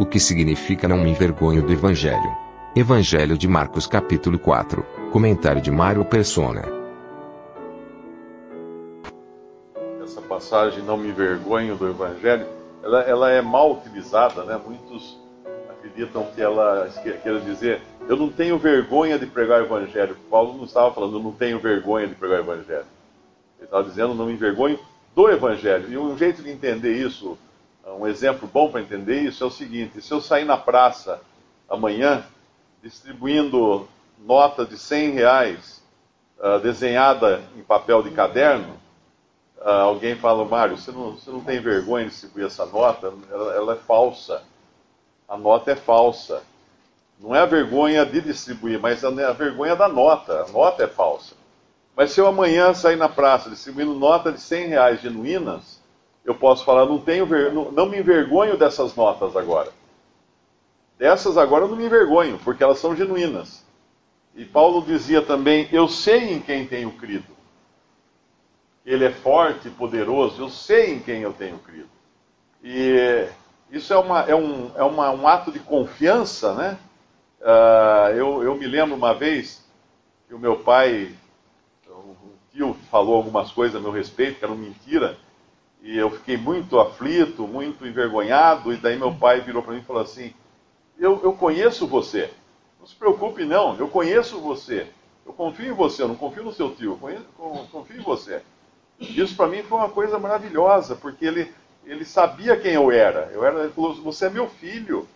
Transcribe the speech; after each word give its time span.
O 0.00 0.06
que 0.06 0.18
significa 0.18 0.88
não 0.88 0.96
me 0.96 1.10
envergonho 1.10 1.60
do 1.60 1.70
Evangelho? 1.74 2.34
Evangelho 2.74 3.36
de 3.36 3.46
Marcos 3.46 3.86
capítulo 3.86 4.38
4, 4.38 4.82
comentário 5.12 5.60
de 5.60 5.70
Mário 5.70 6.02
Persona. 6.06 6.64
Essa 10.02 10.22
passagem, 10.22 10.82
não 10.84 10.96
me 10.96 11.10
envergonho 11.10 11.76
do 11.76 11.86
Evangelho, 11.86 12.46
ela, 12.82 13.02
ela 13.02 13.30
é 13.30 13.42
mal 13.42 13.72
utilizada, 13.72 14.42
né? 14.44 14.58
Muitos 14.64 15.18
acreditam 15.68 16.26
que 16.34 16.40
ela 16.40 16.88
quer 17.22 17.38
dizer, 17.40 17.82
eu 18.08 18.16
não 18.16 18.30
tenho 18.30 18.56
vergonha 18.56 19.18
de 19.18 19.26
pregar 19.26 19.60
o 19.60 19.66
Evangelho. 19.66 20.16
Paulo 20.30 20.56
não 20.56 20.64
estava 20.64 20.94
falando, 20.94 21.18
eu 21.18 21.22
não 21.22 21.32
tenho 21.32 21.58
vergonha 21.58 22.06
de 22.08 22.14
pregar 22.14 22.38
o 22.38 22.44
Evangelho. 22.44 22.86
Ele 23.58 23.66
estava 23.66 23.84
dizendo, 23.86 24.14
não 24.14 24.24
me 24.24 24.32
envergonho 24.32 24.78
do 25.14 25.28
Evangelho. 25.28 25.92
E 25.92 25.98
um 25.98 26.16
jeito 26.16 26.42
de 26.42 26.50
entender 26.50 26.94
isso, 26.94 27.36
um 27.86 28.06
exemplo 28.06 28.48
bom 28.48 28.70
para 28.70 28.80
entender 28.80 29.20
isso 29.20 29.42
é 29.42 29.46
o 29.46 29.50
seguinte: 29.50 30.00
se 30.02 30.12
eu 30.12 30.20
sair 30.20 30.44
na 30.44 30.56
praça 30.56 31.20
amanhã 31.68 32.24
distribuindo 32.82 33.88
nota 34.18 34.64
de 34.64 34.78
100 34.78 35.10
reais 35.10 35.82
uh, 36.38 36.58
desenhada 36.60 37.42
em 37.56 37.62
papel 37.62 38.02
de 38.02 38.10
caderno, 38.10 38.74
uh, 39.58 39.68
alguém 39.68 40.16
fala, 40.16 40.44
Mário, 40.44 40.76
você 40.76 40.90
não, 40.90 41.12
você 41.12 41.30
não 41.30 41.40
tem 41.40 41.60
vergonha 41.60 42.04
de 42.04 42.10
distribuir 42.10 42.46
essa 42.46 42.66
nota? 42.66 43.12
Ela, 43.30 43.54
ela 43.54 43.72
é 43.74 43.76
falsa. 43.76 44.42
A 45.28 45.36
nota 45.36 45.70
é 45.70 45.76
falsa. 45.76 46.42
Não 47.18 47.34
é 47.34 47.40
a 47.40 47.46
vergonha 47.46 48.04
de 48.04 48.20
distribuir, 48.20 48.80
mas 48.80 49.04
a, 49.04 49.08
a 49.08 49.32
vergonha 49.32 49.76
da 49.76 49.88
nota. 49.88 50.44
A 50.44 50.48
nota 50.48 50.82
é 50.82 50.86
falsa. 50.88 51.34
Mas 51.94 52.12
se 52.12 52.20
eu 52.20 52.26
amanhã 52.26 52.72
sair 52.72 52.96
na 52.96 53.08
praça 53.08 53.50
distribuindo 53.50 53.94
nota 53.94 54.32
de 54.32 54.40
100 54.40 54.66
reais 54.68 55.00
genuínas, 55.00 55.79
eu 56.30 56.34
posso 56.34 56.64
falar, 56.64 56.86
não, 56.86 56.98
tenho 56.98 57.26
não, 57.52 57.72
não 57.72 57.86
me 57.86 57.98
envergonho 57.98 58.56
dessas 58.56 58.94
notas 58.94 59.36
agora. 59.36 59.70
Dessas 60.98 61.36
agora 61.36 61.64
eu 61.64 61.68
não 61.68 61.76
me 61.76 61.86
envergonho, 61.86 62.38
porque 62.44 62.62
elas 62.62 62.78
são 62.78 62.94
genuínas. 62.94 63.64
E 64.34 64.44
Paulo 64.44 64.82
dizia 64.82 65.22
também: 65.22 65.68
Eu 65.72 65.88
sei 65.88 66.32
em 66.32 66.40
quem 66.40 66.66
tenho 66.66 66.92
crido. 66.92 67.40
Ele 68.84 69.04
é 69.04 69.10
forte 69.10 69.68
e 69.68 69.70
poderoso, 69.70 70.42
eu 70.42 70.48
sei 70.48 70.94
em 70.94 71.00
quem 71.00 71.20
eu 71.22 71.32
tenho 71.32 71.58
crido. 71.58 71.88
E 72.62 73.28
isso 73.70 73.92
é, 73.92 73.98
uma, 73.98 74.20
é, 74.22 74.34
um, 74.34 74.70
é 74.74 74.82
uma, 74.82 75.10
um 75.10 75.26
ato 75.26 75.50
de 75.50 75.58
confiança, 75.58 76.54
né? 76.54 76.78
Uh, 77.40 78.10
eu, 78.14 78.42
eu 78.42 78.54
me 78.54 78.66
lembro 78.66 78.94
uma 78.94 79.14
vez 79.14 79.64
que 80.28 80.34
o 80.34 80.38
meu 80.38 80.58
pai, 80.58 81.14
o 81.88 82.14
tio 82.52 82.76
falou 82.90 83.16
algumas 83.16 83.50
coisas 83.50 83.76
a 83.76 83.80
meu 83.80 83.90
respeito, 83.90 84.38
que 84.38 84.44
eram 84.44 84.56
mentira, 84.56 85.16
e 85.82 85.96
eu 85.96 86.10
fiquei 86.10 86.36
muito 86.36 86.78
aflito, 86.78 87.46
muito 87.46 87.86
envergonhado, 87.86 88.72
e 88.72 88.76
daí 88.76 88.98
meu 88.98 89.14
pai 89.14 89.40
virou 89.40 89.62
para 89.62 89.72
mim 89.72 89.80
e 89.80 89.84
falou 89.84 90.02
assim: 90.02 90.32
eu, 91.00 91.18
eu 91.24 91.32
conheço 91.32 91.86
você. 91.86 92.30
Não 92.78 92.86
se 92.86 92.94
preocupe, 92.94 93.44
não. 93.44 93.74
Eu 93.76 93.88
conheço 93.88 94.38
você. 94.38 94.86
Eu 95.24 95.32
confio 95.32 95.72
em 95.72 95.74
você. 95.74 96.02
Eu 96.02 96.08
não 96.08 96.14
confio 96.14 96.44
no 96.44 96.52
seu 96.52 96.74
tio. 96.74 96.98
Eu 97.02 97.66
confio 97.72 97.96
em 97.96 98.02
você. 98.02 98.42
Isso 98.98 99.34
para 99.34 99.46
mim 99.46 99.62
foi 99.62 99.78
uma 99.78 99.88
coisa 99.88 100.18
maravilhosa, 100.18 100.94
porque 100.94 101.24
ele, 101.24 101.50
ele 101.86 102.04
sabia 102.04 102.56
quem 102.58 102.74
eu 102.74 102.92
era. 102.92 103.30
Eu 103.32 103.42
era. 103.44 103.60
Ele 103.60 103.72
falou: 103.72 103.94
Você 104.02 104.26
é 104.26 104.30
meu 104.30 104.46
filho. 104.46 105.08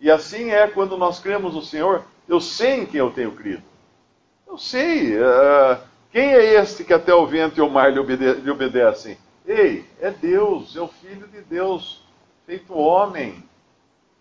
E 0.00 0.10
assim 0.10 0.50
é 0.50 0.66
quando 0.66 0.98
nós 0.98 1.20
cremos 1.20 1.54
no 1.54 1.62
Senhor. 1.62 2.04
Eu 2.28 2.40
sei 2.40 2.80
em 2.80 2.86
quem 2.86 2.98
eu 2.98 3.12
tenho 3.12 3.30
crido. 3.32 3.62
Eu 4.48 4.58
sei. 4.58 5.16
Uh, 5.16 5.78
quem 6.10 6.34
é 6.34 6.54
este 6.54 6.82
que 6.82 6.92
até 6.92 7.14
o 7.14 7.26
vento 7.26 7.58
e 7.58 7.62
o 7.62 7.70
mar 7.70 7.92
lhe, 7.92 8.00
obede 8.00 8.32
lhe 8.32 8.50
obedecem? 8.50 9.16
Ei, 9.46 9.84
é 10.00 10.10
Deus, 10.10 10.76
é 10.76 10.80
o 10.80 10.88
Filho 10.88 11.26
de 11.28 11.40
Deus, 11.42 12.02
feito 12.46 12.74
homem. 12.74 13.42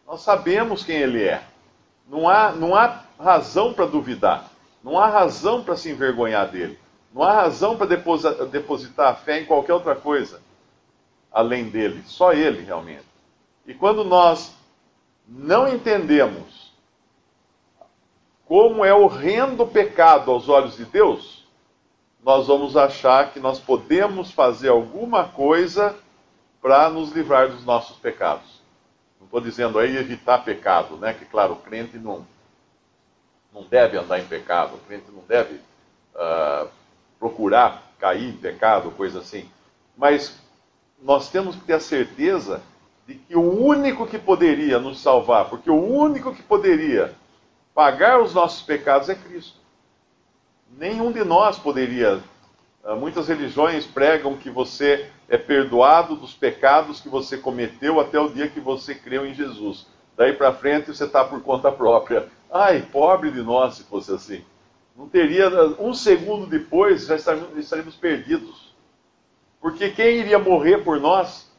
Nós 0.07 0.21
sabemos 0.21 0.83
quem 0.83 0.97
ele 0.97 1.23
é. 1.23 1.43
Não 2.07 2.27
há, 2.27 2.51
não 2.51 2.75
há 2.75 3.03
razão 3.19 3.73
para 3.73 3.85
duvidar. 3.85 4.49
Não 4.83 4.99
há 4.99 5.07
razão 5.07 5.63
para 5.63 5.75
se 5.75 5.89
envergonhar 5.89 6.49
dele. 6.49 6.77
Não 7.13 7.23
há 7.23 7.33
razão 7.33 7.77
para 7.77 7.95
depositar 8.45 9.09
a 9.09 9.15
fé 9.15 9.41
em 9.41 9.45
qualquer 9.45 9.73
outra 9.73 9.95
coisa 9.95 10.41
além 11.31 11.69
dele. 11.69 12.03
Só 12.05 12.33
ele, 12.33 12.63
realmente. 12.63 13.05
E 13.65 13.73
quando 13.73 14.03
nós 14.03 14.53
não 15.27 15.67
entendemos 15.67 16.71
como 18.45 18.83
é 18.83 18.93
horrendo 18.93 19.63
o 19.63 19.67
pecado 19.67 20.29
aos 20.29 20.49
olhos 20.49 20.75
de 20.75 20.83
Deus, 20.83 21.40
nós 22.23 22.47
vamos 22.47 22.77
achar 22.77 23.31
que 23.31 23.39
nós 23.39 23.59
podemos 23.59 24.31
fazer 24.31 24.69
alguma 24.69 25.27
coisa 25.27 25.95
para 26.61 26.89
nos 26.89 27.11
livrar 27.11 27.49
dos 27.49 27.65
nossos 27.65 27.97
pecados. 27.97 28.61
Não 29.19 29.25
estou 29.25 29.41
dizendo 29.41 29.79
aí 29.79 29.97
evitar 29.97 30.39
pecado, 30.39 30.97
né? 30.97 31.13
Que 31.13 31.25
claro, 31.25 31.53
o 31.53 31.57
crente 31.57 31.97
não, 31.97 32.25
não 33.53 33.63
deve 33.63 33.97
andar 33.97 34.19
em 34.19 34.25
pecado, 34.25 34.75
o 34.75 34.79
crente 34.79 35.09
não 35.11 35.23
deve 35.27 35.55
uh, 36.15 36.67
procurar 37.19 37.91
cair 37.99 38.29
em 38.29 38.37
pecado, 38.37 38.91
coisa 38.91 39.19
assim. 39.19 39.49
Mas 39.97 40.39
nós 41.01 41.29
temos 41.29 41.55
que 41.55 41.61
ter 41.61 41.73
a 41.73 41.79
certeza 41.79 42.61
de 43.07 43.15
que 43.15 43.35
o 43.35 43.41
único 43.41 44.05
que 44.05 44.19
poderia 44.19 44.79
nos 44.79 44.99
salvar, 44.99 45.49
porque 45.49 45.69
o 45.69 45.83
único 45.83 46.33
que 46.33 46.43
poderia 46.43 47.15
pagar 47.73 48.21
os 48.21 48.33
nossos 48.33 48.61
pecados 48.61 49.09
é 49.09 49.15
Cristo. 49.15 49.60
Nenhum 50.77 51.11
de 51.11 51.23
nós 51.23 51.57
poderia. 51.57 52.21
Uh, 52.83 52.95
muitas 52.95 53.27
religiões 53.27 53.85
pregam 53.85 54.35
que 54.35 54.49
você 54.49 55.09
é 55.29 55.37
perdoado 55.37 56.15
dos 56.15 56.33
pecados 56.33 56.99
que 56.99 57.09
você 57.09 57.37
cometeu 57.37 57.99
até 57.99 58.19
o 58.19 58.29
dia 58.29 58.47
que 58.47 58.59
você 58.59 58.95
creu 58.95 59.25
em 59.25 59.33
Jesus. 59.33 59.87
Daí 60.17 60.33
para 60.33 60.53
frente 60.53 60.93
você 60.93 61.05
está 61.05 61.23
por 61.23 61.41
conta 61.41 61.71
própria. 61.71 62.27
Ai, 62.51 62.81
pobre 62.91 63.31
de 63.31 63.41
nós 63.41 63.75
se 63.75 63.83
fosse 63.83 64.11
assim. 64.11 64.43
Não 64.95 65.07
teria, 65.07 65.49
um 65.79 65.93
segundo 65.93 66.45
depois 66.45 67.05
já 67.05 67.15
estaríamos 67.15 67.95
perdidos. 67.95 68.75
Porque 69.59 69.89
quem 69.91 70.17
iria 70.17 70.39
morrer 70.39 70.79
por 70.79 70.99
nós 70.99 71.49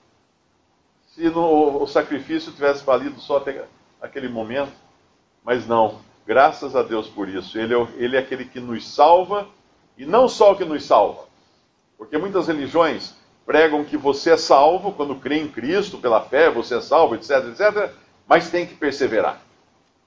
se 1.07 1.29
no, 1.29 1.83
o 1.83 1.87
sacrifício 1.87 2.53
tivesse 2.53 2.85
valido 2.85 3.21
só 3.21 3.39
até 3.39 3.65
aquele 4.01 4.29
momento? 4.29 4.73
Mas 5.45 5.67
não, 5.67 6.01
graças 6.27 6.75
a 6.77 6.83
Deus 6.83 7.09
por 7.09 7.29
isso. 7.29 7.59
Ele 7.59 7.75
é, 7.75 7.87
ele 7.97 8.17
é 8.17 8.21
aquele 8.21 8.45
que 8.45 8.61
nos 8.61 8.89
salva, 8.89 9.47
e 9.97 10.07
não 10.07 10.29
só 10.29 10.53
o 10.53 10.57
que 10.57 10.65
nos 10.65 10.85
salva. 10.85 11.25
Porque 11.99 12.19
muitas 12.19 12.47
religiões 12.47 13.15
pregam 13.45 13.85
que 13.85 13.97
você 13.97 14.31
é 14.31 14.37
salvo 14.37 14.93
quando 14.93 15.17
crê 15.17 15.39
em 15.39 15.49
Cristo, 15.49 15.99
pela 15.99 16.21
fé, 16.21 16.51
você 16.51 16.77
é 16.77 16.81
salvo, 16.81 17.15
etc, 17.15 17.31
etc, 17.49 17.93
mas 18.27 18.51
tem 18.51 18.67
que 18.67 18.75
perseverar. 18.75 19.41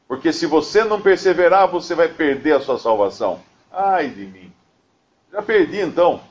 Porque 0.08 0.32
se 0.32 0.46
você 0.46 0.84
não 0.84 1.02
perseverar, 1.02 1.68
você 1.68 1.96
vai 1.96 2.08
perder 2.08 2.56
a 2.56 2.60
sua 2.60 2.78
salvação. 2.78 3.40
Ai 3.72 4.10
de 4.10 4.26
mim. 4.26 4.52
Já 5.32 5.42
perdi 5.42 5.80
então. 5.80 6.22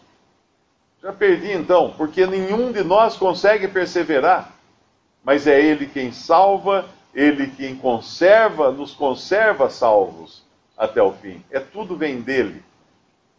Já 1.03 1.13
perdi 1.13 1.53
então, 1.53 1.93
porque 1.99 2.27
nenhum 2.27 2.73
de 2.73 2.83
nós 2.83 3.17
consegue 3.17 3.69
perseverar. 3.69 4.53
Mas 5.23 5.47
é 5.47 5.61
Ele 5.61 5.87
quem 5.87 6.13
salva, 6.13 6.87
Ele 7.15 7.49
quem 7.49 7.77
conserva, 7.77 8.73
nos 8.73 8.93
conserva 8.93 9.71
salvos 9.71 10.43
até 10.77 11.03
o 11.03 11.13
fim. 11.13 11.43
É 11.51 11.61
tudo 11.61 11.97
vem 11.97 12.21
dele. 12.21 12.63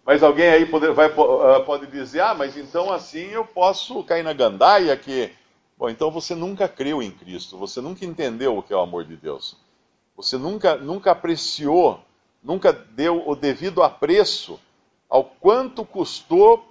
Mas 0.06 0.22
alguém 0.22 0.48
aí 0.48 0.66
pode, 0.66 0.88
vai, 0.92 1.08
ah, 1.08 1.60
pode 1.62 1.88
dizer, 1.88 2.22
ah, 2.22 2.34
mas 2.34 2.56
então 2.56 2.92
assim 2.92 3.28
eu 3.32 3.44
posso 3.44 4.04
cair 4.04 4.24
na 4.24 4.34
gandaia 4.34 4.96
que. 4.96 5.32
Bom, 5.78 5.90
então 5.90 6.10
você 6.10 6.34
nunca 6.34 6.70
creu 6.70 7.02
em 7.02 7.12
Cristo, 7.12 7.58
você 7.58 7.82
nunca 7.82 8.06
entendeu 8.06 8.58
o 8.58 8.64
que 8.64 8.72
é 8.72 8.76
o 8.78 8.82
amor 8.82 9.04
de 9.04 9.18
Deus. 9.18 9.58
Você 10.16 10.38
nunca, 10.38 10.78
nunca 10.78 11.12
apreciou, 11.12 12.00
nunca 12.42 12.72
deu 12.72 13.28
o 13.28 13.36
devido 13.36 13.84
apreço 13.84 14.58
ao 15.10 15.26
quanto 15.26 15.84
custou 15.84 16.66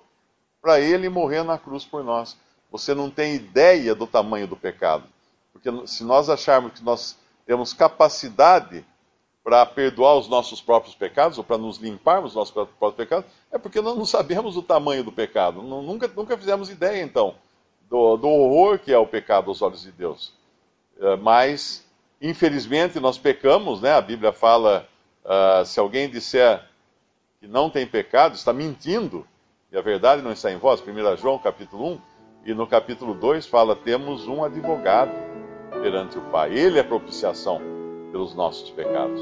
para 0.63 0.81
ele 0.81 1.11
morrer 1.11 1.43
na 1.43 1.59
cruz 1.59 1.85
por 1.85 2.03
nós. 2.03 2.39
Você 2.71 2.95
não 2.95 3.11
tem 3.11 3.35
ideia 3.35 3.95
do 3.95 4.07
tamanho 4.07 4.47
do 4.47 4.57
pecado. 4.57 5.05
Porque 5.55 5.87
se 5.87 6.03
nós 6.03 6.29
acharmos 6.29 6.73
que 6.73 6.85
nós 6.85 7.17
temos 7.47 7.73
capacidade 7.73 8.85
para 9.43 9.65
perdoar 9.65 10.17
os 10.17 10.27
nossos 10.27 10.61
próprios 10.61 10.95
pecados, 10.95 11.39
ou 11.39 11.45
para 11.45 11.57
nos 11.57 11.79
limparmos 11.79 12.31
os 12.31 12.37
nossos 12.37 12.53
próprios 12.53 12.95
pecados, 12.97 13.31
é 13.53 13.57
porque 13.57 13.81
nós 13.81 13.97
não 13.97 14.05
sabemos 14.05 14.57
o 14.57 14.63
tamanho 14.63 15.05
do 15.05 15.13
pecado. 15.13 15.63
Nunca, 15.63 16.09
nunca 16.09 16.37
fizemos 16.37 16.71
ideia, 16.71 17.03
então, 17.03 17.35
do, 17.89 18.17
do 18.17 18.29
horror 18.29 18.79
que 18.79 18.93
é 18.93 18.99
o 18.99 19.07
pecado 19.07 19.51
aos 19.51 19.63
olhos 19.63 19.83
de 19.83 19.93
Deus. 19.93 20.33
É, 20.99 21.17
mas, 21.17 21.87
infelizmente, 22.21 22.99
nós 22.99 23.17
pecamos, 23.17 23.81
né? 23.81 23.93
A 23.93 24.01
Bíblia 24.01 24.33
fala: 24.33 24.89
uh, 25.25 25.65
se 25.65 25.79
alguém 25.79 26.09
disser 26.09 26.65
que 27.39 27.47
não 27.47 27.69
tem 27.69 27.87
pecado, 27.87 28.35
está 28.35 28.53
mentindo, 28.53 29.27
e 29.71 29.77
a 29.77 29.83
verdade 29.83 30.23
não 30.23 30.33
está 30.33 30.51
em 30.51 30.57
vós. 30.57 30.81
1 30.81 31.17
João, 31.19 31.39
capítulo 31.39 31.93
1, 31.93 32.01
e 32.47 32.55
no 32.55 32.67
capítulo 32.67 33.15
2 33.15 33.47
fala: 33.47 33.77
temos 33.77 34.27
um 34.27 34.43
advogado 34.43 35.24
perante 35.85 36.17
o 36.17 36.23
Pai. 36.23 36.55
Ele 36.55 36.79
é 36.79 36.83
propiciação 36.83 37.61
pelos 38.11 38.35
nossos 38.35 38.71
pecados. 38.71 39.21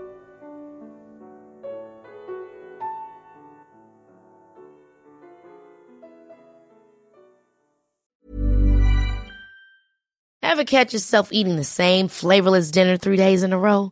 Ever 10.42 10.64
catch 10.64 10.94
yourself 10.94 11.30
eating 11.32 11.58
the 11.58 11.64
same 11.64 12.08
flavorless 12.08 12.72
dinner 12.72 12.98
three 12.98 13.18
days 13.18 13.44
in 13.44 13.54
a 13.54 13.58
row? 13.58 13.92